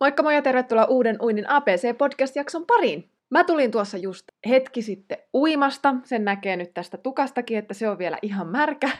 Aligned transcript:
Moikka 0.00 0.22
moi 0.22 0.34
ja 0.34 0.42
tervetuloa 0.42 0.84
uuden 0.84 1.22
Uinin 1.22 1.50
APC-podcast-jakson 1.50 2.64
pariin. 2.66 3.10
Mä 3.30 3.44
tulin 3.44 3.70
tuossa 3.70 3.98
just 3.98 4.24
hetki 4.48 4.82
sitten 4.82 5.18
uimasta. 5.34 5.94
Sen 6.04 6.24
näkee 6.24 6.56
nyt 6.56 6.74
tästä 6.74 6.96
tukastakin, 6.96 7.58
että 7.58 7.74
se 7.74 7.88
on 7.88 7.98
vielä 7.98 8.18
ihan 8.22 8.46
märkä. 8.46 8.90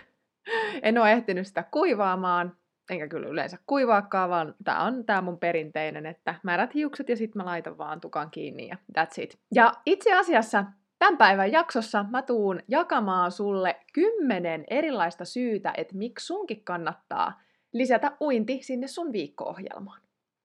En 0.83 0.99
ole 0.99 1.13
ehtinyt 1.13 1.47
sitä 1.47 1.65
kuivaamaan, 1.71 2.57
enkä 2.91 3.09
kyllä 3.09 3.29
yleensä 3.29 3.59
kuivaakaan, 3.67 4.31
vaan 4.31 4.55
tää 4.65 4.83
on 4.83 5.05
tää 5.05 5.21
mun 5.21 5.39
perinteinen, 5.39 6.07
että 6.07 6.35
märät 6.43 6.75
hiukset 6.75 7.09
ja 7.09 7.17
sitten 7.17 7.43
mä 7.43 7.47
laitan 7.47 7.79
vaan 7.79 8.01
tukan 8.01 8.31
kiinni 8.31 8.69
ja 8.69 8.77
that's 8.99 9.23
it. 9.23 9.39
Ja 9.55 9.73
itse 9.87 10.15
asiassa 10.15 10.65
Tämän 10.99 11.19
päivän 11.19 11.53
jaksossa 11.53 12.05
mä 12.11 12.23
tuun 12.23 12.61
jakamaan 12.69 13.33
sulle 13.33 13.77
kymmenen 13.93 14.65
erilaista 14.71 15.25
syytä, 15.25 15.73
että 15.77 15.97
miksi 15.97 16.27
sunkin 16.27 16.65
kannattaa 16.65 17.41
lisätä 17.73 18.13
uinti 18.21 18.59
sinne 18.63 18.87
sun 18.87 19.13
viikko-ohjelmaan. 19.13 20.01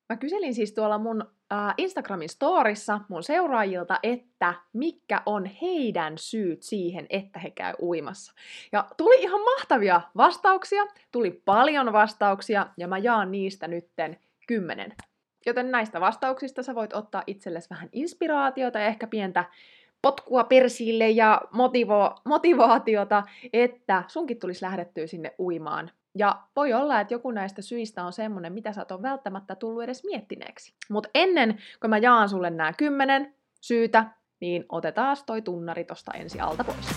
Mä 0.09 0.17
kyselin 0.17 0.53
siis 0.53 0.73
tuolla 0.73 0.97
mun 0.97 1.25
äh, 1.53 1.73
Instagramin 1.77 2.29
storissa 2.29 2.99
mun 3.09 3.23
seuraajilta, 3.23 3.99
että 4.03 4.53
mikä 4.73 5.21
on 5.25 5.45
heidän 5.45 6.13
syyt 6.17 6.63
siihen, 6.63 7.05
että 7.09 7.39
he 7.39 7.49
käy 7.49 7.73
uimassa. 7.81 8.33
Ja 8.71 8.85
tuli 8.97 9.21
ihan 9.21 9.41
mahtavia 9.41 10.01
vastauksia, 10.17 10.83
tuli 11.11 11.41
paljon 11.45 11.93
vastauksia 11.93 12.67
ja 12.77 12.87
mä 12.87 12.97
jaan 12.97 13.31
niistä 13.31 13.67
nytten 13.67 14.17
kymmenen. 14.47 14.93
Joten 15.45 15.71
näistä 15.71 16.01
vastauksista 16.01 16.63
sä 16.63 16.75
voit 16.75 16.93
ottaa 16.93 17.23
itsellesi 17.27 17.69
vähän 17.69 17.89
inspiraatiota 17.93 18.79
ja 18.79 18.87
ehkä 18.87 19.07
pientä 19.07 19.45
potkua 20.01 20.43
persille 20.43 21.09
ja 21.09 21.41
motivo- 21.51 22.21
motivaatiota, 22.25 23.23
että 23.53 24.03
sunkin 24.07 24.39
tulisi 24.39 24.65
lähdettyä 24.65 25.07
sinne 25.07 25.35
uimaan 25.39 25.91
ja 26.15 26.39
voi 26.55 26.73
olla, 26.73 26.99
että 26.99 27.13
joku 27.13 27.31
näistä 27.31 27.61
syistä 27.61 28.03
on 28.03 28.13
semmoinen, 28.13 28.53
mitä 28.53 28.73
sä 28.73 28.81
et 28.81 28.91
ole 28.91 29.01
välttämättä 29.01 29.55
tullut 29.55 29.83
edes 29.83 30.03
miettineeksi. 30.03 30.73
Mutta 30.89 31.09
ennen 31.15 31.57
kuin 31.81 31.89
mä 31.89 31.97
jaan 31.97 32.29
sulle 32.29 32.49
nämä 32.49 32.73
kymmenen 32.73 33.35
syytä, 33.61 34.05
niin 34.39 34.65
otetaan 34.69 35.17
toi 35.25 35.41
tunnari 35.41 35.83
tosta 35.83 36.11
ensi 36.13 36.39
alta 36.39 36.63
pois. 36.63 36.89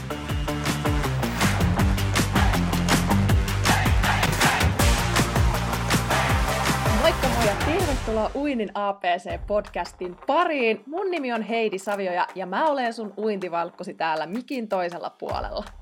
Moikka 7.01 7.29
moi 7.29 7.47
ja 7.47 7.55
tervetuloa 7.67 8.31
Uinin 8.35 8.73
APC-podcastin 8.75 10.17
pariin. 10.27 10.83
Mun 10.87 11.11
nimi 11.11 11.33
on 11.33 11.43
Heidi 11.43 11.79
Savioja 11.79 12.27
ja 12.35 12.47
mä 12.47 12.67
olen 12.67 12.95
sun 12.95 13.15
uintivalkkosi 13.19 13.95
täällä 13.95 14.27
mikin 14.27 14.69
toisella 14.69 15.11
puolella. 15.11 15.82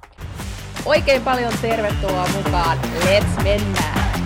Oikein 0.85 1.21
paljon 1.21 1.53
tervetuloa 1.61 2.27
mukaan. 2.37 2.77
Let's 2.77 3.43
mennään! 3.43 4.21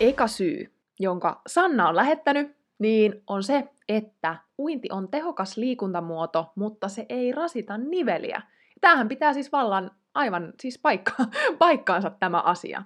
Eka 0.00 0.26
syy, 0.26 0.72
jonka 1.00 1.40
Sanna 1.46 1.88
on 1.88 1.96
lähettänyt, 1.96 2.56
niin 2.78 3.22
on 3.26 3.42
se, 3.42 3.68
että 3.88 4.36
uinti 4.58 4.88
on 4.92 5.08
tehokas 5.08 5.56
liikuntamuoto, 5.56 6.52
mutta 6.54 6.88
se 6.88 7.06
ei 7.08 7.32
rasita 7.32 7.78
niveliä. 7.78 8.42
Tämähän 8.80 9.08
pitää 9.08 9.32
siis 9.32 9.52
vallan 9.52 9.90
aivan 10.14 10.52
siis 10.60 10.78
paikka, 10.78 11.12
paikkaansa 11.58 12.10
tämä 12.10 12.40
asia. 12.40 12.82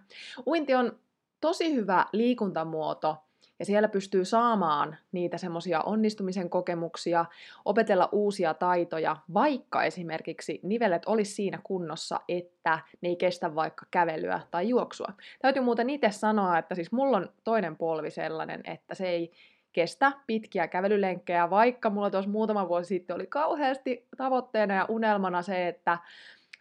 Uinti 0.47 0.75
on 0.75 0.99
tosi 1.41 1.75
hyvä 1.75 2.07
liikuntamuoto, 2.13 3.26
ja 3.59 3.65
siellä 3.65 3.89
pystyy 3.89 4.25
saamaan 4.25 4.97
niitä 5.13 5.39
semmoisia 5.39 5.81
onnistumisen 5.81 6.51
kokemuksia, 6.51 7.25
opetella 7.65 8.09
uusia 8.13 8.55
taitoja, 8.55 9.17
vaikka 9.35 9.85
esimerkiksi 9.85 10.61
nivelet 10.63 11.03
olisi 11.07 11.35
siinä 11.35 11.61
kunnossa, 11.63 12.21
että 12.29 12.79
ne 13.01 13.09
ei 13.09 13.17
kestä 13.17 13.55
vaikka 13.55 13.87
kävelyä 13.91 14.41
tai 14.51 14.69
juoksua. 14.69 15.13
Täytyy 15.43 15.63
muuten 15.63 15.91
itse 15.91 16.11
sanoa, 16.11 16.59
että 16.59 16.75
siis 16.75 16.93
mulla 16.93 17.17
on 17.17 17.29
toinen 17.45 17.77
polvi 17.77 18.11
sellainen, 18.11 18.61
että 18.65 18.95
se 18.95 19.09
ei 19.09 19.33
kestä 19.73 20.13
pitkiä 20.27 20.69
kävelylenkkejä, 20.69 21.51
vaikka 21.51 21.91
mulla 21.91 22.11
tuossa 22.11 22.31
muutama 22.31 22.69
vuosi 22.69 22.89
sitten 22.89 23.17
oli 23.17 23.27
kauheasti 23.27 24.07
tavoitteena 24.17 24.75
ja 24.75 24.87
unelmana 24.89 25.43
se, 25.43 25.69
että 25.69 25.99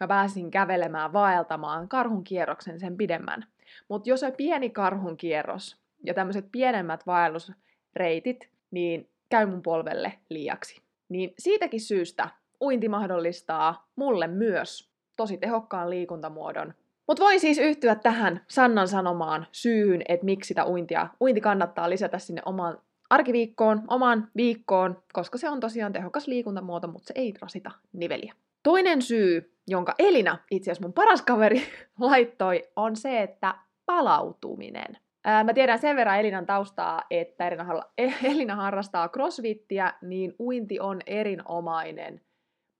mä 0.00 0.08
pääsin 0.08 0.50
kävelemään, 0.50 1.12
vaeltamaan 1.12 1.88
karhun 1.88 2.24
kierroksen 2.24 2.80
sen 2.80 2.96
pidemmän. 2.96 3.44
Mutta 3.88 4.08
jos 4.08 4.22
on 4.22 4.32
pieni 4.32 4.70
karhun 4.70 5.16
kierros 5.16 5.85
ja 6.06 6.14
tämmöiset 6.14 6.46
pienemmät 6.52 7.06
vaellusreitit, 7.06 8.48
niin 8.70 9.08
käy 9.28 9.46
mun 9.46 9.62
polvelle 9.62 10.12
liiaksi. 10.28 10.82
Niin 11.08 11.34
siitäkin 11.38 11.80
syystä 11.80 12.28
uinti 12.60 12.88
mahdollistaa 12.88 13.88
mulle 13.96 14.26
myös 14.26 14.90
tosi 15.16 15.38
tehokkaan 15.38 15.90
liikuntamuodon. 15.90 16.74
Mutta 17.08 17.22
voin 17.22 17.40
siis 17.40 17.58
yhtyä 17.58 17.94
tähän 17.94 18.44
Sannan 18.48 18.88
sanomaan 18.88 19.46
syyhyn, 19.52 20.02
että 20.08 20.24
miksi 20.24 20.48
sitä 20.48 20.66
uintia, 20.66 21.08
uinti 21.20 21.40
kannattaa 21.40 21.90
lisätä 21.90 22.18
sinne 22.18 22.42
omaan 22.44 22.78
arkiviikkoon, 23.10 23.82
omaan 23.88 24.28
viikkoon, 24.36 25.02
koska 25.12 25.38
se 25.38 25.48
on 25.48 25.60
tosiaan 25.60 25.92
tehokas 25.92 26.26
liikuntamuoto, 26.26 26.88
mutta 26.88 27.06
se 27.06 27.14
ei 27.16 27.34
rasita 27.40 27.70
niveliä. 27.92 28.34
Toinen 28.62 29.02
syy, 29.02 29.52
jonka 29.66 29.94
Elina, 29.98 30.38
itse 30.50 30.70
asiassa 30.70 30.86
mun 30.86 30.92
paras 30.92 31.22
kaveri, 31.22 31.62
laittoi, 32.00 32.62
on 32.76 32.96
se, 32.96 33.22
että 33.22 33.54
palautuminen. 33.86 34.98
Mä 35.44 35.54
tiedän 35.54 35.78
sen 35.78 35.96
verran 35.96 36.18
Elinan 36.18 36.46
taustaa, 36.46 37.02
että 37.10 37.48
Elina 38.24 38.56
harrastaa 38.56 39.08
crossfittiä, 39.08 39.94
niin 40.02 40.34
uinti 40.40 40.80
on 40.80 41.00
erinomainen 41.06 42.20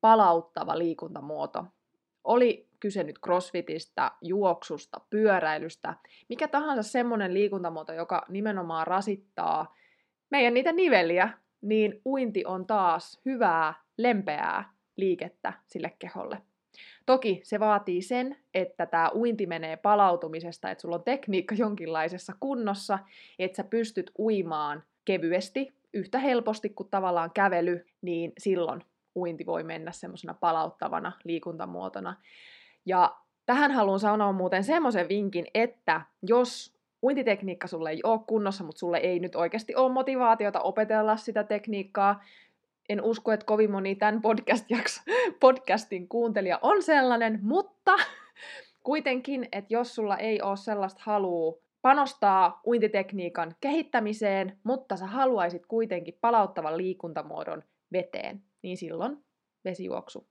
palauttava 0.01 0.79
liikuntamuoto. 0.79 1.65
Oli 2.25 2.69
kyse 2.81 3.05
nyt 3.05 3.19
crossfitistä, 3.25 4.11
juoksusta, 4.23 5.01
pyöräilystä, 5.11 5.95
mikä 6.29 6.49
tahansa 6.49 6.83
semmoinen 6.83 7.35
liikuntamuoto, 7.35 7.93
joka 7.93 8.23
nimenomaan 8.29 8.87
rasittaa 8.87 9.75
meidän 10.31 10.55
niitä 10.55 10.73
niveliä, 10.73 11.31
niin 11.63 12.01
uinti 12.07 12.45
on 12.45 12.67
taas 12.67 13.21
hyvää, 13.25 13.75
lempeää 13.99 14.73
liikettä 14.97 15.53
sille 15.67 15.97
keholle. 15.99 16.43
Toki 17.07 17.41
se 17.45 17.61
vaatii 17.61 18.03
sen, 18.03 18.37
että 18.55 18.87
tämä 18.87 19.11
uinti 19.15 19.47
menee 19.47 19.77
palautumisesta, 19.77 20.71
että 20.71 20.83
sulla 20.83 20.97
on 20.97 21.05
tekniikka 21.05 21.55
jonkinlaisessa 21.55 22.33
kunnossa, 22.41 22.99
että 23.39 23.57
sä 23.57 23.65
pystyt 23.65 24.11
uimaan 24.19 24.83
kevyesti, 25.05 25.73
yhtä 25.95 26.19
helposti 26.19 26.69
kuin 26.69 26.89
tavallaan 26.91 27.31
kävely, 27.35 27.87
niin 28.03 28.33
silloin 28.39 28.85
uinti 29.17 29.47
voi 29.47 29.65
mennä 29.65 29.93
semmoisena 29.93 30.35
palauttavana 30.35 31.13
liikuntamuotona. 31.25 32.17
Ja 32.87 33.17
tähän 33.47 33.73
haluan 33.73 34.01
sanoa 34.01 34.33
muuten 34.33 34.65
semmoisen 34.65 35.09
vinkin, 35.09 35.47
että 35.55 36.01
jos 36.23 36.77
uintitekniikka 37.03 37.67
sulle 37.67 37.91
ei 37.91 38.01
ole 38.05 38.21
kunnossa, 38.27 38.65
mutta 38.65 38.79
sulle 38.79 38.99
ei 38.99 39.21
nyt 39.21 39.37
oikeasti 39.37 39.75
ole 39.75 39.93
motivaatiota 39.93 40.61
opetella 40.61 41.17
sitä 41.17 41.45
tekniikkaa, 41.45 42.23
en 42.89 43.03
usko, 43.03 43.33
että 43.33 43.47
kovin 43.47 43.71
moni 43.71 43.95
tämän 43.95 44.23
podcast 44.23 44.67
podcastin 45.41 46.09
kuuntelija 46.09 46.59
on 46.63 46.83
sellainen, 46.83 47.39
mutta 47.43 47.97
kuitenkin, 48.83 49.49
että 49.53 49.75
jos 49.75 49.95
sulla 49.95 50.17
ei 50.17 50.43
ole 50.43 50.57
sellaista 50.57 51.03
halua 51.05 51.59
panostaa 51.83 52.61
uintitekniikan 52.67 53.55
kehittämiseen, 53.61 54.59
mutta 54.65 54.97
sä 54.97 55.07
haluaisit 55.07 55.67
kuitenkin 55.67 56.19
palauttavan 56.21 56.77
liikuntamuodon 56.77 57.63
veteen, 57.93 58.43
niin 58.63 58.77
silloin 58.77 59.25
vesijuoksu, 59.65 60.29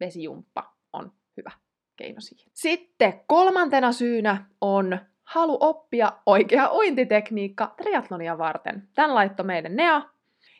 vesijumppa 0.00 0.74
on 0.92 1.12
hyvä 1.36 1.50
keino 1.96 2.20
siihen. 2.20 2.50
Sitten 2.54 3.20
kolmantena 3.26 3.92
syynä 3.92 4.46
on 4.60 4.98
halu 5.24 5.58
oppia 5.60 6.12
oikea 6.26 6.72
uintitekniikka 6.72 7.74
triatlonia 7.76 8.38
varten. 8.38 8.88
Tän 8.94 9.14
laittoi 9.14 9.46
meidän 9.46 9.76
Nea 9.76 10.02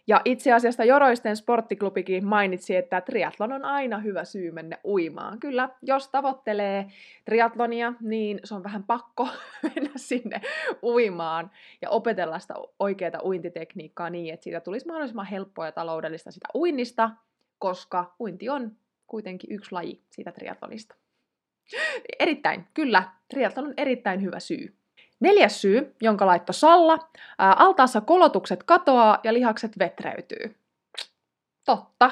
ja 0.09 0.21
itse 0.25 0.53
asiassa 0.53 0.85
Joroisten 0.85 1.37
sporttiklubikin 1.37 2.27
mainitsi, 2.27 2.77
että 2.77 3.01
triatlon 3.01 3.53
on 3.53 3.65
aina 3.65 3.99
hyvä 3.99 4.25
syy 4.25 4.51
mennä 4.51 4.79
uimaan. 4.85 5.41
Kyllä, 5.41 5.69
jos 5.83 6.09
tavoittelee 6.09 6.87
triatlonia, 7.25 7.93
niin 8.01 8.41
se 8.45 8.55
on 8.55 8.65
vähän 8.65 8.85
pakko 8.85 9.29
mennä 9.75 9.91
sinne 9.97 10.41
uimaan 10.83 11.51
ja 11.83 11.91
opetella 11.91 12.39
sitä 12.39 12.55
oikeaa 12.79 13.23
uintitekniikkaa 13.25 14.11
niin, 14.11 14.35
että 14.35 14.45
siitä 14.45 14.61
tulisi 14.61 14.87
mahdollisimman 14.87 15.27
helppoa 15.27 15.67
ja 15.67 15.73
taloudellista 15.73 16.31
sitä 16.31 16.49
uinnista, 16.55 17.11
koska 17.59 18.15
uinti 18.21 18.49
on 18.49 18.77
kuitenkin 19.07 19.53
yksi 19.53 19.73
laji 19.73 20.03
siitä 20.11 20.33
triatlonista. 20.33 20.95
Erittäin, 22.19 22.67
kyllä. 22.75 23.03
Triathlon 23.29 23.67
on 23.67 23.75
erittäin 23.77 24.23
hyvä 24.23 24.41
syy. 24.41 24.79
Neljäs 25.21 25.61
syy, 25.61 25.95
jonka 26.01 26.27
laitto 26.27 26.53
Salla, 26.53 26.99
ää, 27.39 27.53
altaassa 27.53 28.01
kolotukset 28.01 28.63
katoaa 28.63 29.19
ja 29.25 29.33
lihakset 29.35 29.79
vetreytyy. 29.79 30.57
Totta. 31.65 32.11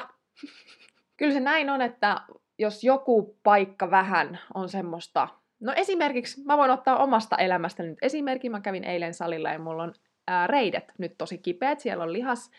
Kyllä 1.17 1.33
se 1.33 1.39
näin 1.39 1.69
on, 1.69 1.81
että 1.81 2.21
jos 2.59 2.83
joku 2.83 3.37
paikka 3.43 3.91
vähän 3.91 4.39
on 4.53 4.69
semmoista, 4.69 5.27
no 5.59 5.73
esimerkiksi 5.75 6.43
mä 6.45 6.57
voin 6.57 6.71
ottaa 6.71 6.97
omasta 6.97 7.35
elämästä 7.35 7.83
nyt 7.83 7.97
esimerkin, 8.01 8.51
mä 8.51 8.61
kävin 8.61 8.83
eilen 8.83 9.13
salilla 9.13 9.49
ja 9.49 9.59
mulla 9.59 9.83
on 9.83 9.93
ää, 10.27 10.47
reidet 10.47 10.93
nyt 10.97 11.17
tosi 11.17 11.37
kipeät, 11.37 11.79
siellä 11.79 12.03
on 12.03 12.13
lihas, 12.13 12.51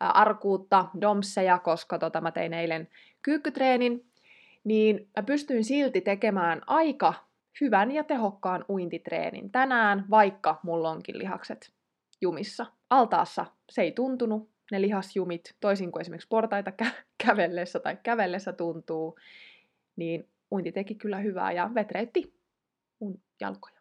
ää, 0.00 0.10
arkuutta, 0.10 0.86
domseja, 1.00 1.58
koska 1.58 1.98
tota, 1.98 2.20
mä 2.20 2.30
tein 2.30 2.54
eilen 2.54 2.88
kyykkytreenin, 3.22 4.06
niin 4.64 5.08
mä 5.16 5.22
pystyin 5.22 5.64
silti 5.64 6.00
tekemään 6.00 6.62
aika 6.66 7.14
hyvän 7.60 7.92
ja 7.92 8.04
tehokkaan 8.04 8.64
uintitreenin 8.68 9.50
tänään, 9.50 10.04
vaikka 10.10 10.60
mulla 10.62 10.90
onkin 10.90 11.18
lihakset 11.18 11.72
jumissa. 12.20 12.66
Altaassa 12.90 13.46
se 13.70 13.82
ei 13.82 13.92
tuntunut, 13.92 14.50
ne 14.72 14.80
lihasjumit, 14.80 15.56
toisin 15.60 15.92
kuin 15.92 16.00
esimerkiksi 16.00 16.28
portaita 16.28 16.72
kä- 16.82 17.04
kävellessä 17.26 17.80
tai 17.80 17.98
kävellessä 18.02 18.52
tuntuu, 18.52 19.18
niin 19.96 20.28
uinti 20.52 20.72
teki 20.72 20.94
kyllä 20.94 21.18
hyvää 21.18 21.52
ja 21.52 21.70
vetreytti 21.74 22.34
mun 23.00 23.20
jalkoja. 23.40 23.76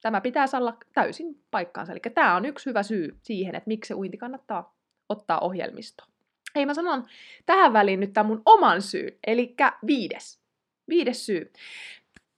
Tämä 0.00 0.20
pitää 0.20 0.46
olla 0.58 0.76
täysin 0.94 1.42
paikkaansa. 1.50 1.92
Eli 1.92 2.00
tämä 2.14 2.36
on 2.36 2.44
yksi 2.44 2.66
hyvä 2.66 2.82
syy 2.82 3.18
siihen, 3.22 3.54
että 3.54 3.68
miksi 3.68 3.88
se 3.88 3.94
uinti 3.94 4.16
kannattaa 4.16 4.74
ottaa 5.08 5.40
ohjelmistoon. 5.40 6.08
Hei, 6.54 6.66
mä 6.66 6.74
sanon 6.74 7.04
tähän 7.46 7.72
väliin 7.72 8.00
nyt 8.00 8.12
tämän 8.12 8.26
mun 8.26 8.42
oman 8.46 8.82
syyn, 8.82 9.12
eli 9.26 9.54
viides. 9.86 10.40
Viides 10.88 11.26
syy. 11.26 11.52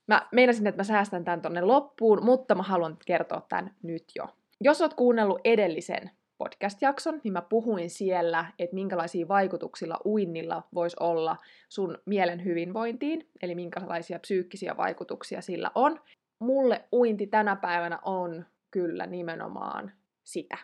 Mä 0.07 0.27
meinasin, 0.31 0.67
että 0.67 0.79
mä 0.79 0.83
säästän 0.83 1.25
tämän 1.25 1.41
tonne 1.41 1.61
loppuun, 1.61 2.25
mutta 2.25 2.55
mä 2.55 2.63
haluan 2.63 2.97
kertoa 3.05 3.41
tämän 3.49 3.75
nyt 3.83 4.03
jo. 4.15 4.27
Jos 4.61 4.81
oot 4.81 4.93
kuunnellut 4.93 5.41
edellisen 5.43 6.11
podcast-jakson, 6.37 7.21
niin 7.23 7.33
mä 7.33 7.41
puhuin 7.41 7.89
siellä, 7.89 8.45
että 8.59 8.73
minkälaisia 8.73 9.27
vaikutuksilla 9.27 9.99
uinnilla 10.05 10.63
voisi 10.73 10.97
olla 10.99 11.37
sun 11.69 11.97
mielen 12.05 12.43
hyvinvointiin, 12.43 13.29
eli 13.41 13.55
minkälaisia 13.55 14.19
psyykkisiä 14.19 14.77
vaikutuksia 14.77 15.41
sillä 15.41 15.71
on. 15.75 15.99
Mulle 16.39 16.83
uinti 16.93 17.27
tänä 17.27 17.55
päivänä 17.55 17.99
on 18.05 18.45
kyllä 18.71 19.05
nimenomaan 19.05 19.91
sitä. 20.25 20.57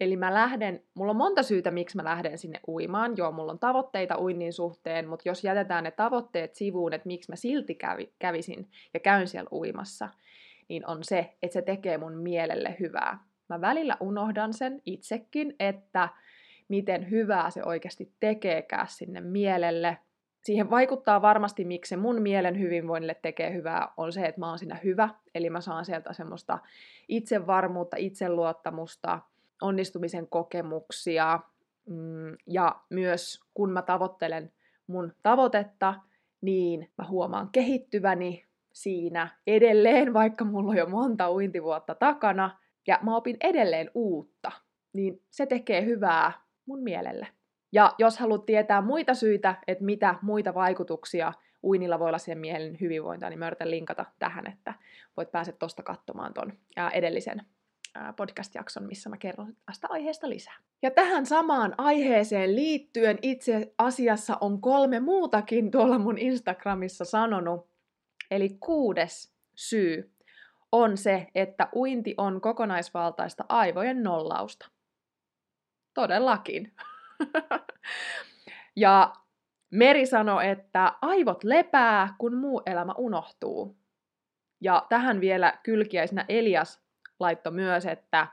Eli 0.00 0.16
mä 0.16 0.34
lähden, 0.34 0.82
mulla 0.94 1.10
on 1.10 1.16
monta 1.16 1.42
syytä, 1.42 1.70
miksi 1.70 1.96
mä 1.96 2.04
lähden 2.04 2.38
sinne 2.38 2.60
uimaan. 2.68 3.16
Joo, 3.16 3.32
mulla 3.32 3.52
on 3.52 3.58
tavoitteita 3.58 4.18
uinnin 4.18 4.52
suhteen, 4.52 5.08
mutta 5.08 5.28
jos 5.28 5.44
jätetään 5.44 5.84
ne 5.84 5.90
tavoitteet 5.90 6.54
sivuun, 6.54 6.92
että 6.92 7.06
miksi 7.06 7.32
mä 7.32 7.36
silti 7.36 7.74
kävi, 7.74 8.12
kävisin 8.18 8.70
ja 8.94 9.00
käyn 9.00 9.28
siellä 9.28 9.48
uimassa, 9.52 10.08
niin 10.68 10.86
on 10.86 10.98
se, 11.04 11.36
että 11.42 11.52
se 11.52 11.62
tekee 11.62 11.98
mun 11.98 12.16
mielelle 12.16 12.76
hyvää. 12.80 13.18
Mä 13.48 13.60
välillä 13.60 13.96
unohdan 14.00 14.52
sen 14.52 14.82
itsekin, 14.86 15.54
että 15.60 16.08
miten 16.68 17.10
hyvää 17.10 17.50
se 17.50 17.64
oikeasti 17.64 18.12
tekeekään 18.20 18.88
sinne 18.88 19.20
mielelle. 19.20 19.98
Siihen 20.42 20.70
vaikuttaa 20.70 21.22
varmasti, 21.22 21.64
miksi 21.64 21.88
se 21.88 21.96
mun 21.96 22.22
mielen 22.22 22.60
hyvinvoinnille 22.60 23.16
tekee 23.22 23.52
hyvää, 23.52 23.92
on 23.96 24.12
se, 24.12 24.24
että 24.24 24.40
mä 24.40 24.48
oon 24.48 24.58
siinä 24.58 24.80
hyvä. 24.84 25.08
Eli 25.34 25.50
mä 25.50 25.60
saan 25.60 25.84
sieltä 25.84 26.12
semmoista 26.12 26.58
itsevarmuutta, 27.08 27.96
itseluottamusta, 27.96 29.20
onnistumisen 29.62 30.28
kokemuksia. 30.28 31.40
Mm, 31.86 32.36
ja 32.46 32.80
myös 32.90 33.40
kun 33.54 33.70
mä 33.70 33.82
tavoittelen 33.82 34.52
mun 34.86 35.12
tavoitetta, 35.22 35.94
niin 36.40 36.90
mä 36.98 37.08
huomaan 37.08 37.48
kehittyväni 37.52 38.44
siinä 38.72 39.28
edelleen, 39.46 40.14
vaikka 40.14 40.44
mulla 40.44 40.70
on 40.70 40.76
jo 40.76 40.86
monta 40.86 41.32
uintivuotta 41.32 41.94
takana, 41.94 42.58
ja 42.86 42.98
mä 43.02 43.16
opin 43.16 43.36
edelleen 43.40 43.90
uutta, 43.94 44.52
niin 44.92 45.22
se 45.30 45.46
tekee 45.46 45.84
hyvää 45.84 46.32
mun 46.66 46.82
mielelle. 46.82 47.28
Ja 47.72 47.94
jos 47.98 48.18
haluat 48.18 48.46
tietää 48.46 48.80
muita 48.80 49.14
syitä, 49.14 49.54
että 49.66 49.84
mitä 49.84 50.14
muita 50.22 50.54
vaikutuksia 50.54 51.32
uinilla 51.62 51.98
voi 51.98 52.08
olla 52.08 52.18
siihen 52.18 52.38
mielen 52.38 52.76
hyvinvointia, 52.80 53.30
niin 53.30 53.38
mä 53.38 53.46
yritän 53.46 53.70
linkata 53.70 54.04
tähän, 54.18 54.46
että 54.46 54.74
voit 55.16 55.32
päästä 55.32 55.52
tuosta 55.52 55.82
katsomaan 55.82 56.34
ton 56.34 56.52
edellisen 56.92 57.42
podcast-jakson, 58.16 58.86
missä 58.86 59.08
mä 59.10 59.16
kerron 59.16 59.56
tästä 59.66 59.86
aiheesta 59.90 60.28
lisää. 60.28 60.54
Ja 60.82 60.90
tähän 60.90 61.26
samaan 61.26 61.74
aiheeseen 61.78 62.56
liittyen 62.56 63.18
itse 63.22 63.74
asiassa 63.78 64.38
on 64.40 64.60
kolme 64.60 65.00
muutakin 65.00 65.70
tuolla 65.70 65.98
mun 65.98 66.18
Instagramissa 66.18 67.04
sanonut. 67.04 67.68
Eli 68.30 68.48
kuudes 68.60 69.34
syy 69.54 70.12
on 70.72 70.96
se, 70.96 71.26
että 71.34 71.68
uinti 71.76 72.14
on 72.16 72.40
kokonaisvaltaista 72.40 73.44
aivojen 73.48 74.02
nollausta. 74.02 74.68
Todellakin. 75.94 76.72
ja 78.76 79.12
Meri 79.70 80.06
sanoi, 80.06 80.48
että 80.48 80.92
aivot 81.02 81.44
lepää, 81.44 82.14
kun 82.18 82.36
muu 82.36 82.62
elämä 82.66 82.94
unohtuu. 82.98 83.76
Ja 84.60 84.86
tähän 84.88 85.20
vielä 85.20 85.58
kylkiäisenä 85.62 86.24
Elias 86.28 86.82
laittoi 87.20 87.52
myös, 87.52 87.86
että 87.86 88.26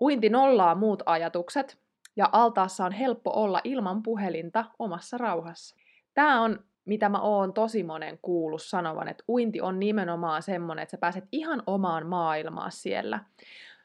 uinti 0.00 0.28
nollaa 0.28 0.74
muut 0.74 1.02
ajatukset 1.06 1.78
ja 2.16 2.28
altaassa 2.32 2.84
on 2.84 2.92
helppo 2.92 3.30
olla 3.30 3.60
ilman 3.64 4.02
puhelinta 4.02 4.64
omassa 4.78 5.18
rauhassa. 5.18 5.76
Tämä 6.14 6.40
on, 6.40 6.64
mitä 6.84 7.08
mä 7.08 7.20
oon 7.20 7.52
tosi 7.52 7.82
monen 7.82 8.18
kuullut 8.22 8.62
sanovan, 8.62 9.08
että 9.08 9.24
uinti 9.28 9.60
on 9.60 9.80
nimenomaan 9.80 10.42
semmonen, 10.42 10.82
että 10.82 10.90
sä 10.90 10.98
pääset 10.98 11.24
ihan 11.32 11.62
omaan 11.66 12.06
maailmaan 12.06 12.72
siellä. 12.72 13.20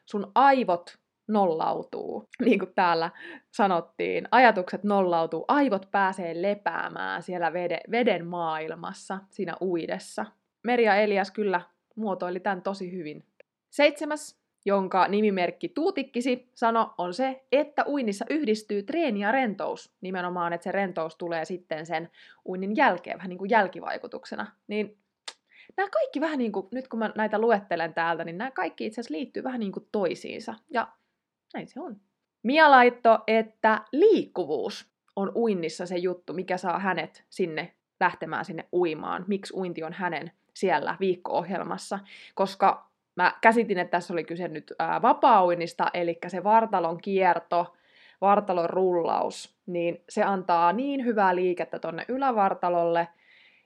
Sun 0.04 0.32
aivot 0.34 0.98
nollautuu, 1.28 2.28
niin 2.44 2.58
kuin 2.58 2.72
täällä 2.74 3.10
sanottiin. 3.50 4.28
Ajatukset 4.30 4.84
nollautuu, 4.84 5.44
aivot 5.48 5.90
pääsee 5.90 6.42
lepäämään 6.42 7.22
siellä 7.22 7.52
veden, 7.52 7.80
veden 7.90 8.26
maailmassa, 8.26 9.18
siinä 9.30 9.56
uidessa. 9.60 10.26
Merja 10.62 10.96
Elias 10.96 11.30
kyllä 11.30 11.60
muotoili 11.96 12.40
tämän 12.40 12.62
tosi 12.62 12.92
hyvin. 12.92 13.24
Seitsemäs, 13.70 14.42
jonka 14.64 15.08
nimimerkki 15.08 15.68
Tuutikkisi 15.68 16.50
sano, 16.54 16.94
on 16.98 17.14
se, 17.14 17.44
että 17.52 17.84
uinnissa 17.88 18.24
yhdistyy 18.30 18.82
treeni 18.82 19.20
ja 19.20 19.32
rentous. 19.32 19.94
Nimenomaan, 20.00 20.52
että 20.52 20.64
se 20.64 20.72
rentous 20.72 21.16
tulee 21.16 21.44
sitten 21.44 21.86
sen 21.86 22.10
uinnin 22.48 22.76
jälkeen, 22.76 23.18
vähän 23.18 23.28
niin 23.28 23.38
kuin 23.38 23.50
jälkivaikutuksena. 23.50 24.46
Niin 24.66 24.98
nämä 25.76 25.88
kaikki 25.88 26.20
vähän 26.20 26.38
niin 26.38 26.52
kuin, 26.52 26.66
nyt 26.72 26.88
kun 26.88 26.98
mä 26.98 27.12
näitä 27.16 27.38
luettelen 27.38 27.94
täältä, 27.94 28.24
niin 28.24 28.38
nämä 28.38 28.50
kaikki 28.50 28.86
itse 28.86 29.00
asiassa 29.00 29.14
liittyy 29.14 29.42
vähän 29.42 29.60
niin 29.60 29.72
kuin 29.72 29.88
toisiinsa. 29.92 30.54
Ja 30.70 30.88
näin 31.54 31.68
se 31.68 31.80
on. 31.80 32.00
Mia 32.42 32.70
laitto, 32.70 33.18
että 33.26 33.82
liikkuvuus 33.92 34.92
on 35.16 35.32
uinnissa 35.34 35.86
se 35.86 35.96
juttu, 35.96 36.32
mikä 36.32 36.56
saa 36.56 36.78
hänet 36.78 37.24
sinne 37.30 37.74
lähtemään 38.00 38.44
sinne 38.44 38.68
uimaan. 38.72 39.24
Miksi 39.28 39.54
uinti 39.56 39.82
on 39.82 39.92
hänen 39.92 40.32
siellä 40.54 40.96
viikko-ohjelmassa, 41.00 41.98
koska 42.34 42.90
mä 43.16 43.34
käsitin, 43.40 43.78
että 43.78 43.90
tässä 43.90 44.12
oli 44.12 44.24
kyse 44.24 44.48
nyt 44.48 44.72
vapaa-uinnista, 45.02 45.90
eli 45.94 46.18
se 46.28 46.44
vartalon 46.44 46.98
kierto, 46.98 47.76
vartalon 48.20 48.70
rullaus, 48.70 49.56
niin 49.66 50.04
se 50.08 50.22
antaa 50.22 50.72
niin 50.72 51.04
hyvää 51.04 51.34
liikettä 51.34 51.78
tonne 51.78 52.04
ylävartalolle, 52.08 53.08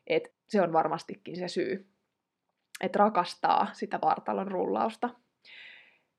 että 0.07 0.28
se 0.49 0.62
on 0.62 0.73
varmastikin 0.73 1.37
se 1.37 1.49
syy, 1.49 1.87
että 2.81 2.99
rakastaa 2.99 3.69
sitä 3.73 3.99
vartalon 4.02 4.49
rullausta. 4.49 5.11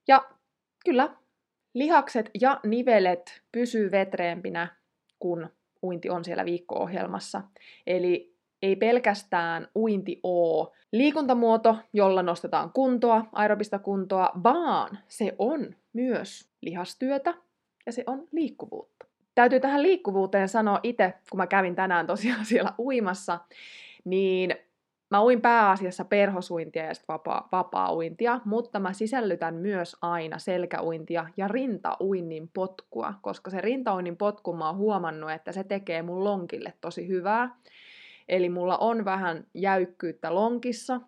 Ja 0.08 0.30
kyllä, 0.86 1.16
lihakset 1.78 2.30
ja 2.42 2.60
nivelet 2.64 3.42
pysyy 3.52 3.92
vetreempinä, 3.92 4.76
kun 5.20 5.50
uinti 5.84 6.10
on 6.10 6.26
siellä 6.26 6.46
viikko-ohjelmassa. 6.46 7.42
Eli 7.88 8.38
ei 8.62 8.76
pelkästään 8.76 9.68
uinti 9.76 10.20
ole 10.24 10.68
liikuntamuoto, 10.92 11.78
jolla 11.94 12.24
nostetaan 12.24 12.72
kuntoa, 12.72 13.26
aerobista 13.32 13.80
kuntoa, 13.80 14.32
vaan 14.44 15.00
se 15.08 15.36
on 15.38 15.76
myös 15.94 16.50
lihastyötä 16.62 17.34
ja 17.86 17.92
se 17.92 18.04
on 18.08 18.28
liikkuvuutta. 18.32 19.06
Täytyy 19.36 19.60
tähän 19.60 19.84
liikkuvuuteen 19.84 20.50
sanoa 20.50 20.80
itse, 20.84 21.14
kun 21.30 21.38
mä 21.38 21.48
kävin 21.48 21.76
tänään 21.76 22.08
tosiaan 22.08 22.46
siellä 22.46 22.74
uimassa, 22.80 23.40
niin 24.06 24.56
Mä 25.10 25.24
uin 25.24 25.42
pääasiassa 25.42 26.06
perhosuintia 26.06 26.86
ja 26.86 26.94
vapaa, 27.08 27.50
vapaa-uintia, 27.52 28.42
mutta 28.46 28.80
mä 28.80 28.94
sisällytän 28.94 29.56
myös 29.56 29.96
aina 30.02 30.40
selkäuintia 30.40 31.28
ja 31.38 31.48
rintauinnin 31.48 32.50
potkua, 32.54 33.14
koska 33.22 33.50
se 33.50 33.62
rintauinnin 33.62 34.18
potku 34.18 34.54
mä 34.54 34.68
oon 34.68 34.78
huomannut, 34.78 35.32
että 35.32 35.52
se 35.52 35.64
tekee 35.64 36.02
mun 36.02 36.24
lonkille 36.24 36.74
tosi 36.82 37.08
hyvää. 37.08 37.56
Eli 38.30 38.50
mulla 38.50 38.78
on 38.78 39.06
vähän 39.06 39.48
jäykkyyttä 39.54 40.36
lonkissa, 40.36 41.02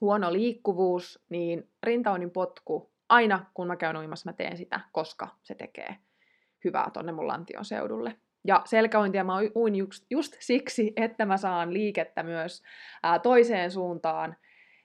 huono 0.00 0.32
liikkuvuus, 0.32 1.24
niin 1.28 1.68
rintauinnin 1.82 2.30
potku, 2.30 2.90
aina 3.08 3.46
kun 3.54 3.66
mä 3.66 3.76
käyn 3.76 3.96
uimassa, 3.96 4.30
mä 4.30 4.32
teen 4.32 4.56
sitä, 4.56 4.80
koska 4.92 5.28
se 5.42 5.54
tekee 5.54 5.96
hyvää 6.64 6.90
tonne 6.92 7.12
mun 7.12 7.26
lantion 7.26 7.64
seudulle. 7.64 8.16
Ja 8.46 8.62
selkäointia 8.64 9.24
mä 9.24 9.32
uin 9.56 9.76
just, 9.76 10.06
just 10.10 10.36
siksi, 10.40 10.92
että 10.96 11.26
mä 11.26 11.36
saan 11.36 11.72
liikettä 11.72 12.22
myös 12.22 12.62
ää, 13.02 13.18
toiseen 13.18 13.70
suuntaan 13.70 14.36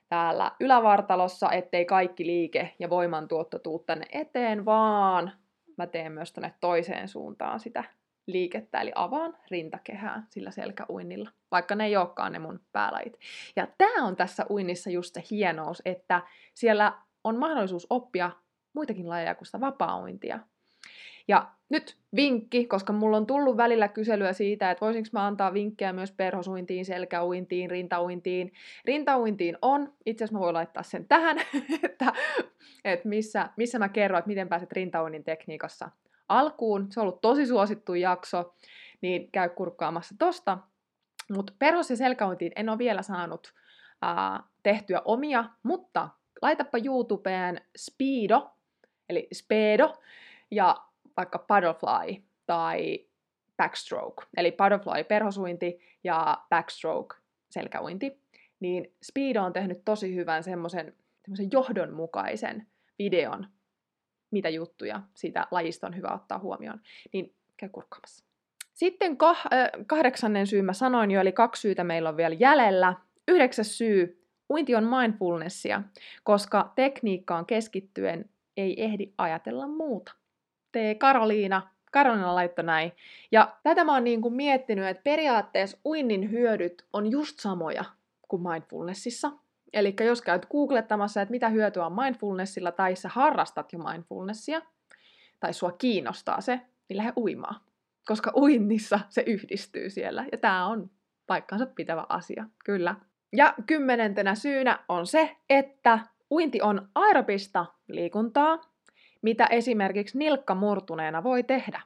täällä 0.08 0.50
ylävartalossa, 0.60 1.52
ettei 1.52 1.84
kaikki 1.84 2.26
liike 2.26 2.74
ja 2.78 2.90
voimantuotto 2.90 3.58
tuu 3.58 3.78
tänne 3.78 4.06
eteen, 4.12 4.64
vaan 4.64 5.32
mä 5.78 5.86
teen 5.86 6.12
myös 6.12 6.32
tänne 6.32 6.54
toiseen 6.60 7.08
suuntaan 7.08 7.60
sitä 7.60 7.84
liikettä, 8.26 8.80
eli 8.80 8.92
avaan 8.94 9.36
rintakehää 9.50 10.26
sillä 10.30 10.50
selkäuinnilla, 10.50 11.30
vaikka 11.50 11.74
ne 11.74 11.86
ei 11.86 11.96
olekaan 11.96 12.32
ne 12.32 12.38
mun 12.38 12.60
päälajit. 12.72 13.18
Ja 13.56 13.66
tämä 13.78 14.06
on 14.06 14.16
tässä 14.16 14.46
uinnissa 14.50 14.90
just 14.90 15.14
se 15.14 15.22
hienous, 15.30 15.82
että 15.84 16.22
siellä 16.54 16.92
on 17.24 17.36
mahdollisuus 17.36 17.86
oppia 17.90 18.30
muitakin 18.72 19.08
lajeja 19.08 19.34
kuin 19.34 19.46
sitä 19.46 19.60
vapaa-uintia. 19.60 20.38
Ja 21.28 21.50
nyt 21.72 21.96
vinkki, 22.16 22.66
koska 22.66 22.92
mulla 22.92 23.16
on 23.16 23.26
tullut 23.26 23.56
välillä 23.56 23.88
kyselyä 23.88 24.32
siitä, 24.32 24.70
että 24.70 24.86
voisinko 24.86 25.08
mä 25.12 25.26
antaa 25.26 25.54
vinkkejä 25.54 25.92
myös 25.92 26.12
perhosuintiin, 26.12 26.84
selkäuintiin, 26.84 27.70
rintauintiin. 27.70 28.52
Rintauintiin 28.84 29.58
on, 29.62 29.92
itse 30.06 30.24
asiassa 30.24 30.38
mä 30.38 30.44
voin 30.44 30.54
laittaa 30.54 30.82
sen 30.82 31.08
tähän, 31.08 31.38
että, 31.82 32.12
että 32.84 33.08
missä, 33.08 33.48
missä 33.56 33.78
mä 33.78 33.88
kerron, 33.88 34.18
että 34.18 34.28
miten 34.28 34.48
pääset 34.48 34.72
rintauinnin 34.72 35.24
tekniikassa 35.24 35.90
alkuun. 36.28 36.86
Se 36.90 37.00
on 37.00 37.02
ollut 37.02 37.20
tosi 37.20 37.46
suosittu 37.46 37.94
jakso, 37.94 38.54
niin 39.00 39.32
käy 39.32 39.48
kurkkaamassa 39.48 40.14
tosta. 40.18 40.58
Mutta 41.34 41.52
perhos- 41.58 41.90
ja 41.90 41.96
selkäuintiin 41.96 42.52
en 42.56 42.68
ole 42.68 42.78
vielä 42.78 43.02
saanut 43.02 43.54
ää, 44.02 44.42
tehtyä 44.62 45.02
omia, 45.04 45.44
mutta 45.62 46.08
laitapa 46.42 46.78
YouTubeen 46.84 47.60
Speedo, 47.76 48.50
eli 49.08 49.28
Speedo, 49.32 49.94
ja 50.50 50.76
vaikka 51.16 51.38
Paddlefly 51.38 52.22
tai 52.46 53.06
Backstroke, 53.56 54.24
eli 54.36 54.52
Paddlefly 54.52 55.04
perhosuinti 55.04 55.80
ja 56.04 56.38
Backstroke 56.50 57.16
selkäuinti, 57.50 58.22
niin 58.60 58.94
Speedo 59.02 59.42
on 59.42 59.52
tehnyt 59.52 59.84
tosi 59.84 60.14
hyvän 60.14 60.44
semmoisen 60.44 60.94
johdonmukaisen 61.52 62.66
videon, 62.98 63.46
mitä 64.30 64.48
juttuja 64.48 65.02
siitä 65.14 65.46
lajista 65.50 65.86
on 65.86 65.96
hyvä 65.96 66.08
ottaa 66.14 66.38
huomioon, 66.38 66.80
niin 67.12 67.34
käy 67.56 67.68
kurkkaamassa. 67.68 68.24
Sitten 68.74 69.12
kah- 69.12 69.54
äh, 69.54 69.70
kahdeksannen 69.86 70.46
syy 70.46 70.62
mä 70.62 70.72
sanoin 70.72 71.10
jo, 71.10 71.20
eli 71.20 71.32
kaksi 71.32 71.60
syytä 71.60 71.84
meillä 71.84 72.08
on 72.08 72.16
vielä 72.16 72.36
jäljellä. 72.38 72.94
Yhdeksäs 73.28 73.78
syy, 73.78 74.26
uinti 74.50 74.74
on 74.74 74.84
mindfulnessia, 74.84 75.82
koska 76.22 76.72
tekniikkaan 76.74 77.46
keskittyen 77.46 78.30
ei 78.56 78.84
ehdi 78.84 79.12
ajatella 79.18 79.66
muuta. 79.66 80.12
Tee 80.72 80.94
Karoliina. 80.94 81.62
Karoliina 81.92 82.34
laittoi 82.34 82.64
näin. 82.64 82.92
Ja 83.32 83.56
tätä 83.62 83.84
mä 83.84 83.92
oon 83.92 84.04
niin 84.04 84.22
kuin 84.22 84.34
miettinyt, 84.34 84.86
että 84.86 85.02
periaatteessa 85.02 85.78
uinnin 85.84 86.30
hyödyt 86.30 86.86
on 86.92 87.10
just 87.10 87.40
samoja 87.40 87.84
kuin 88.28 88.42
mindfulnessissa. 88.42 89.32
Eli 89.72 89.94
jos 90.00 90.22
käyt 90.22 90.46
googlettamassa, 90.46 91.22
että 91.22 91.30
mitä 91.30 91.48
hyötyä 91.48 91.86
on 91.86 91.92
mindfulnessilla, 91.92 92.72
tai 92.72 92.96
sä 92.96 93.08
harrastat 93.08 93.72
jo 93.72 93.78
mindfulnessia, 93.78 94.62
tai 95.40 95.52
sua 95.54 95.72
kiinnostaa 95.72 96.40
se, 96.40 96.60
niin 96.88 96.96
lähde 96.96 97.12
uimaan. 97.16 97.60
Koska 98.06 98.32
uinnissa 98.36 99.00
se 99.08 99.24
yhdistyy 99.26 99.90
siellä, 99.90 100.24
ja 100.32 100.38
tämä 100.38 100.66
on 100.66 100.90
paikkansa 101.26 101.66
pitävä 101.66 102.06
asia, 102.08 102.44
kyllä. 102.64 102.94
Ja 103.32 103.54
kymmenentenä 103.66 104.34
syynä 104.34 104.78
on 104.88 105.06
se, 105.06 105.36
että 105.50 105.98
uinti 106.30 106.62
on 106.62 106.88
aerobista 106.94 107.66
liikuntaa, 107.88 108.71
mitä 109.22 109.46
esimerkiksi 109.46 110.18
nilkka 110.18 110.54
murtuneena 110.54 111.24
voi 111.24 111.42
tehdä. 111.42 111.82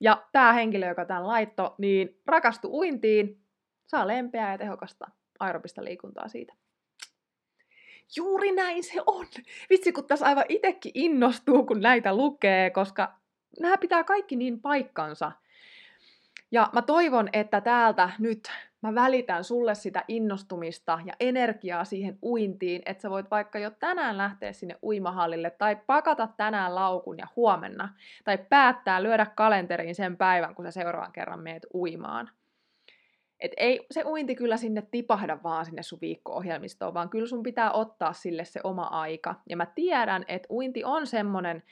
Ja 0.00 0.26
tämä 0.32 0.52
henkilö, 0.52 0.88
joka 0.88 1.04
tämän 1.04 1.26
laitto, 1.26 1.74
niin 1.78 2.20
rakastu 2.26 2.78
uintiin, 2.78 3.40
saa 3.86 4.06
lempeää 4.06 4.52
ja 4.52 4.58
tehokasta 4.58 5.10
aerobista 5.40 5.84
liikuntaa 5.84 6.28
siitä. 6.28 6.54
Juuri 8.16 8.52
näin 8.52 8.84
se 8.84 9.02
on. 9.06 9.26
Vitsi, 9.70 9.92
kun 9.92 10.06
tässä 10.06 10.26
aivan 10.26 10.44
itsekin 10.48 10.92
innostuu, 10.94 11.66
kun 11.66 11.80
näitä 11.80 12.16
lukee, 12.16 12.70
koska 12.70 13.14
nämä 13.60 13.78
pitää 13.78 14.04
kaikki 14.04 14.36
niin 14.36 14.60
paikkansa. 14.60 15.32
Ja 16.50 16.70
mä 16.72 16.82
toivon, 16.82 17.28
että 17.32 17.60
täältä 17.60 18.10
nyt 18.18 18.50
mä 18.84 18.94
välitän 18.94 19.44
sulle 19.44 19.74
sitä 19.74 20.04
innostumista 20.08 20.98
ja 21.04 21.12
energiaa 21.20 21.84
siihen 21.84 22.18
uintiin, 22.22 22.82
että 22.86 23.02
sä 23.02 23.10
voit 23.10 23.30
vaikka 23.30 23.58
jo 23.58 23.70
tänään 23.70 24.18
lähteä 24.18 24.52
sinne 24.52 24.78
uimahallille 24.82 25.50
tai 25.50 25.76
pakata 25.86 26.28
tänään 26.36 26.74
laukun 26.74 27.18
ja 27.18 27.26
huomenna. 27.36 27.94
Tai 28.24 28.38
päättää 28.38 29.02
lyödä 29.02 29.26
kalenteriin 29.26 29.94
sen 29.94 30.16
päivän, 30.16 30.54
kun 30.54 30.64
sä 30.64 30.70
seuraavan 30.70 31.12
kerran 31.12 31.40
meet 31.40 31.66
uimaan. 31.74 32.30
Et 33.40 33.52
ei 33.56 33.86
se 33.90 34.02
uinti 34.04 34.34
kyllä 34.34 34.56
sinne 34.56 34.82
tipahda 34.90 35.38
vaan 35.42 35.64
sinne 35.64 35.82
sun 35.82 35.98
viikko-ohjelmistoon, 36.00 36.94
vaan 36.94 37.08
kyllä 37.08 37.26
sun 37.26 37.42
pitää 37.42 37.72
ottaa 37.72 38.12
sille 38.12 38.44
se 38.44 38.60
oma 38.64 38.84
aika. 38.84 39.34
Ja 39.48 39.56
mä 39.56 39.66
tiedän, 39.66 40.24
että 40.28 40.46
uinti 40.50 40.84
on 40.84 41.06
semmonen, 41.06 41.62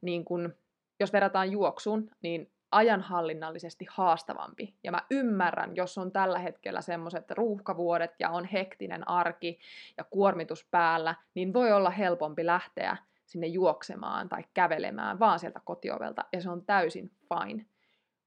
niin 0.00 0.24
kun, 0.24 0.54
jos 1.00 1.12
verrataan 1.12 1.50
juoksuun, 1.50 2.10
niin 2.22 2.53
ajanhallinnallisesti 2.74 3.86
haastavampi. 3.90 4.74
Ja 4.84 4.90
mä 4.90 5.02
ymmärrän, 5.10 5.76
jos 5.76 5.98
on 5.98 6.12
tällä 6.12 6.38
hetkellä 6.38 6.80
semmoiset 6.80 7.30
ruuhkavuodet 7.30 8.10
ja 8.18 8.30
on 8.30 8.44
hektinen 8.44 9.08
arki 9.08 9.58
ja 9.96 10.04
kuormitus 10.04 10.68
päällä, 10.70 11.14
niin 11.34 11.52
voi 11.52 11.72
olla 11.72 11.90
helpompi 11.90 12.46
lähteä 12.46 12.96
sinne 13.26 13.46
juoksemaan 13.46 14.28
tai 14.28 14.44
kävelemään 14.54 15.18
vaan 15.18 15.38
sieltä 15.38 15.60
kotiovelta, 15.64 16.24
ja 16.32 16.40
se 16.40 16.50
on 16.50 16.64
täysin 16.64 17.10
fine. 17.10 17.66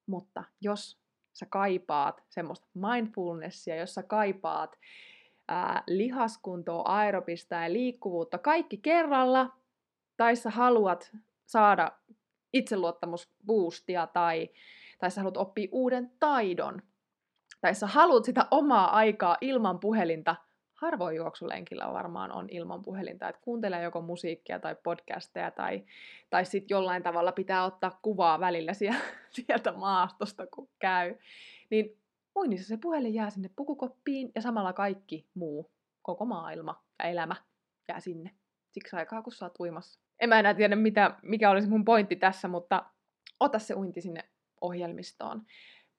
Mutta 0.06 0.44
jos 0.62 1.00
sä 1.34 1.46
kaipaat 1.50 2.24
semmoista 2.30 2.68
mindfulnessia, 2.74 3.75
jos 3.75 3.94
sä 3.94 4.04
kaipaat 4.04 4.77
ää, 5.48 5.84
lihaskuntoa, 5.88 6.84
aerobista 6.86 7.56
ja 7.56 7.74
liikkuvuutta 7.74 8.38
kaikki 8.38 8.77
kerralla, 8.77 9.58
tai 10.18 10.36
sä 10.36 10.50
haluat 10.50 11.12
saada 11.46 11.92
itseluottamusboostia 12.54 14.08
tai, 14.08 14.50
tai 15.00 15.12
sä 15.12 15.22
haluat 15.22 15.38
oppia 15.38 15.68
uuden 15.72 16.12
taidon, 16.20 16.82
tai 17.62 17.75
sä 17.75 17.88
haluat 17.88 18.25
sitä 18.25 18.48
omaa 18.51 18.96
aikaa 18.96 19.38
ilman 19.42 19.80
puhelinta, 19.80 20.36
harvoin 20.74 21.16
juoksulenkillä 21.16 21.94
varmaan 21.94 22.32
on 22.32 22.48
ilman 22.50 22.82
puhelinta, 22.82 23.30
että 23.30 23.42
kuuntelee 23.42 23.84
joko 23.84 24.01
musiikkia 24.01 24.60
tai 24.60 24.75
podcasteja 24.84 25.51
tai, 25.51 25.84
tai 26.30 26.46
sitten 26.46 26.75
jollain 26.75 27.04
tavalla 27.04 27.32
pitää 27.32 27.66
ottaa 27.66 28.00
kuvaa 28.01 28.39
välillä 28.39 28.72
sieltä 29.30 29.72
maastosta, 29.72 30.48
kun 30.48 30.70
käy. 30.80 31.16
Niin 31.70 31.98
uinnissa 32.36 32.68
se 32.68 32.77
puhelin 32.77 33.13
jää 33.13 33.30
sinne 33.30 33.50
pukukoppiin 33.56 34.32
ja 34.36 34.42
samalla 34.42 34.74
kaikki 34.74 35.27
muu, 35.34 35.72
koko 36.01 36.25
maailma 36.25 36.84
ja 37.00 37.06
elämä 37.06 37.36
jää 37.88 38.00
sinne. 38.00 38.32
Siksi 38.72 38.96
aikaa, 38.96 39.22
kun 39.22 39.34
sä 39.34 39.46
oot 39.46 39.60
uimassa. 39.60 40.07
En 40.20 40.30
mä 40.30 40.40
enää 40.40 40.54
tiedä, 40.54 40.76
mitä, 40.76 41.16
mikä 41.22 41.50
olisi 41.50 41.70
mun 41.70 41.86
pointti 41.86 42.16
tässä, 42.16 42.48
mutta 42.48 42.84
ota 43.40 43.60
se 43.60 43.74
uinti 43.74 44.02
sinne 44.02 44.24
ohjelmistoon. 44.62 45.42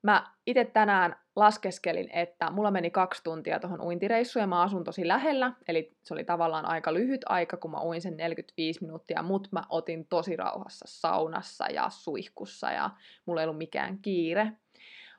Mä 0.02 0.26
itse 0.46 0.64
tänään 0.64 1.16
laskeskelin, 1.36 2.08
että 2.12 2.50
mulla 2.50 2.70
meni 2.70 2.90
kaksi 2.90 3.24
tuntia 3.24 3.60
tuohon 3.60 3.80
uintireissuun 3.80 4.40
ja 4.42 4.46
mä 4.46 4.62
asun 4.62 4.84
tosi 4.84 5.08
lähellä, 5.08 5.52
eli 5.68 5.96
se 6.04 6.14
oli 6.14 6.24
tavallaan 6.24 6.66
aika 6.66 6.94
lyhyt 6.94 7.20
aika, 7.26 7.56
kun 7.56 7.70
mä 7.70 7.82
uin 7.82 8.00
sen 8.00 8.16
45 8.16 8.82
minuuttia, 8.82 9.22
mutta 9.22 9.48
mä 9.52 9.62
otin 9.68 10.06
tosi 10.06 10.36
rauhassa 10.36 10.84
saunassa 10.88 11.66
ja 11.66 11.90
suihkussa 11.90 12.72
ja 12.72 12.90
mulla 13.26 13.40
ei 13.40 13.44
ollut 13.44 13.58
mikään 13.58 13.98
kiire. 13.98 14.52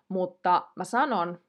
Mutta 0.10 0.68
mä 0.76 0.84
sanon, 0.84 1.40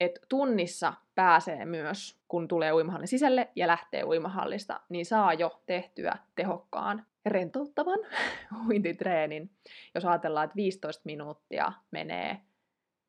että 0.00 0.20
tunnissa 0.28 0.94
pääsee 1.14 1.64
myös, 1.64 2.18
kun 2.28 2.48
tulee 2.48 2.72
uimahallin 2.72 3.08
sisälle 3.08 3.48
ja 3.56 3.66
lähtee 3.66 4.04
uimahallista, 4.04 4.80
niin 4.88 5.06
saa 5.06 5.34
jo 5.34 5.62
tehtyä 5.66 6.16
tehokkaan 6.34 7.06
rentouttavan 7.26 7.98
uintitreenin. 8.68 9.50
Jos 9.94 10.04
ajatellaan, 10.04 10.44
että 10.44 10.56
15 10.56 11.02
minuuttia 11.04 11.72
menee 11.90 12.40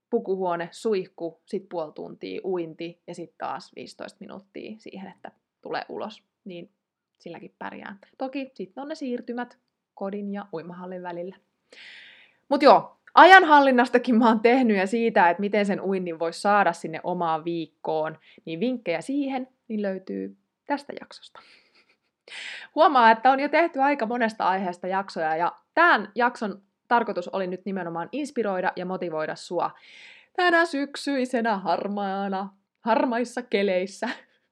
pukuhuone, 0.10 0.70
suihku, 0.72 1.41
sitten 1.46 1.70
puoli 1.70 1.91
tuntia 1.91 2.41
uinti 2.44 3.01
ja 3.08 3.15
sitten 3.15 3.38
taas 3.38 3.72
15 3.75 4.17
minuuttia 4.20 4.75
siihen, 4.79 5.12
että 5.12 5.32
tulee 5.62 5.86
ulos, 5.89 6.24
niin 6.46 6.72
silläkin 7.20 7.56
pärjää. 7.60 7.98
Toki 8.17 8.51
sitten 8.53 8.82
on 8.82 8.88
ne 8.88 8.96
siirtymät 8.96 9.58
kodin 9.94 10.34
ja 10.34 10.46
uimahallin 10.53 11.03
välillä. 11.03 11.36
Mutta 12.50 12.65
joo, 12.65 12.96
ajanhallinnastakin 13.17 14.15
mä 14.15 14.27
oon 14.27 14.39
tehnyt 14.39 14.77
ja 14.77 14.88
siitä, 14.88 15.29
että 15.29 15.41
miten 15.41 15.65
sen 15.65 15.81
uinnin 15.81 16.19
voi 16.19 16.33
saada 16.33 16.74
sinne 16.74 17.00
omaan 17.03 17.45
viikkoon, 17.45 18.17
niin 18.45 18.59
vinkkejä 18.59 19.01
siihen 19.01 19.47
niin 19.67 19.81
löytyy 19.81 20.38
tästä 20.65 20.93
jaksosta. 21.00 21.39
Huomaa, 22.75 23.12
että 23.12 23.31
on 23.31 23.39
jo 23.39 23.50
tehty 23.50 23.81
aika 23.81 24.05
monesta 24.05 24.47
aiheesta 24.47 24.88
jaksoja 24.88 25.36
ja 25.36 25.55
tämän 25.74 26.12
jakson 26.15 26.62
tarkoitus 26.88 27.27
oli 27.27 27.47
nyt 27.47 27.65
nimenomaan 27.65 28.09
inspiroida 28.12 28.74
ja 28.75 28.86
motivoida 28.86 29.36
sua 29.36 29.71
tänä 30.36 30.65
syksyisenä 30.65 31.57
harmaana, 31.57 32.50
harmaissa 32.81 33.41
keleissä 33.41 34.09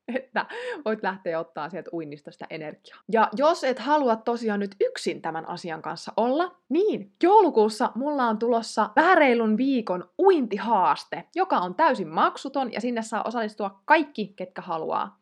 että 0.15 0.45
voit 0.85 1.03
lähteä 1.03 1.39
ottaa 1.39 1.69
sieltä 1.69 1.89
uinnista 1.93 2.31
sitä 2.31 2.45
energiaa. 2.50 3.00
Ja 3.12 3.29
jos 3.38 3.63
et 3.63 3.79
halua 3.79 4.15
tosiaan 4.15 4.59
nyt 4.59 4.75
yksin 4.81 5.21
tämän 5.21 5.50
asian 5.50 5.81
kanssa 5.81 6.13
olla, 6.17 6.55
niin 6.69 7.12
joulukuussa 7.24 7.91
mulla 7.95 8.24
on 8.24 8.38
tulossa 8.38 8.89
vääreilun 8.95 9.57
viikon 9.57 10.09
uintihaaste, 10.19 11.24
joka 11.35 11.57
on 11.57 11.75
täysin 11.75 12.07
maksuton 12.07 12.74
ja 12.74 12.81
sinne 12.81 13.01
saa 13.01 13.24
osallistua 13.24 13.81
kaikki, 13.85 14.33
ketkä 14.35 14.62
haluaa. 14.62 15.19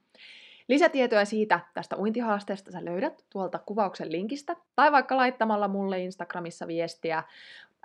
Lisätietoja 0.67 1.25
siitä 1.25 1.59
tästä 1.73 1.97
uintihaasteesta 1.97 2.71
sä 2.71 2.85
löydät 2.85 3.23
tuolta 3.29 3.59
kuvauksen 3.59 4.11
linkistä, 4.11 4.55
tai 4.75 4.91
vaikka 4.91 5.17
laittamalla 5.17 5.67
mulle 5.67 5.99
Instagramissa 5.99 6.67
viestiä 6.67 7.23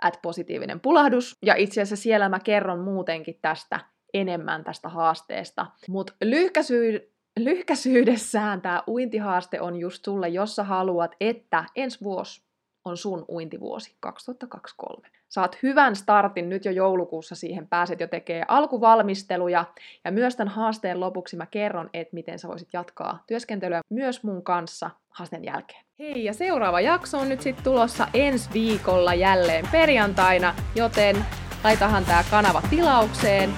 at 0.01 0.19
positiivinen 0.21 0.79
pulahdus. 0.79 1.37
Ja 1.41 1.55
itse 1.55 1.81
asiassa 1.81 2.03
siellä 2.03 2.29
mä 2.29 2.39
kerron 2.39 2.79
muutenkin 2.79 3.39
tästä 3.41 3.79
enemmän 4.13 4.63
tästä 4.63 4.89
haasteesta. 4.89 5.65
Mutta 5.87 6.13
lyhkäsy- 6.25 7.11
lyhkäisyydessään 7.39 8.61
tämä 8.61 8.83
uintihaaste 8.87 9.61
on 9.61 9.75
just 9.75 10.05
sulle, 10.05 10.29
jos 10.29 10.55
sä 10.55 10.63
haluat, 10.63 11.15
että 11.19 11.65
ensi 11.75 11.97
vuosi 12.01 12.41
on 12.85 12.97
sun 12.97 13.25
uintivuosi 13.29 13.95
2023. 13.99 15.07
Saat 15.29 15.57
hyvän 15.63 15.95
startin 15.95 16.49
nyt 16.49 16.65
jo 16.65 16.71
joulukuussa 16.71 17.35
siihen, 17.35 17.67
pääset 17.67 17.99
jo 17.99 18.07
tekemään 18.07 18.45
alkuvalmisteluja 18.47 19.65
ja 20.05 20.11
myös 20.11 20.35
tämän 20.35 20.53
haasteen 20.53 20.99
lopuksi 20.99 21.37
mä 21.37 21.45
kerron, 21.45 21.89
että 21.93 22.13
miten 22.13 22.39
sä 22.39 22.47
voisit 22.47 22.69
jatkaa 22.73 23.23
työskentelyä 23.27 23.81
myös 23.89 24.23
mun 24.23 24.43
kanssa 24.43 24.89
haasteen 25.09 25.43
jälkeen. 25.43 25.85
Hei 25.99 26.23
ja 26.23 26.33
seuraava 26.33 26.81
jakso 26.81 27.19
on 27.19 27.29
nyt 27.29 27.41
sitten 27.41 27.63
tulossa 27.63 28.07
ensi 28.13 28.49
viikolla 28.53 29.13
jälleen 29.13 29.65
perjantaina, 29.71 30.55
joten 30.75 31.25
laitahan 31.63 32.05
tämä 32.05 32.23
kanava 32.31 32.61
tilaukseen, 32.69 33.49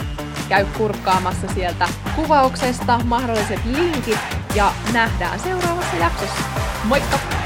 käy 0.51 0.65
kurkkaamassa 0.77 1.47
sieltä 1.53 1.87
kuvauksesta 2.15 2.99
mahdolliset 3.03 3.65
linkit 3.65 4.19
ja 4.55 4.73
nähdään 4.93 5.39
seuraavassa 5.39 5.95
jaksossa. 5.95 6.43
Moikka! 6.83 7.40